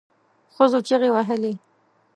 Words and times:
ښځو 0.55 0.79
چیغې 0.87 1.09
وهلې. 1.11 1.53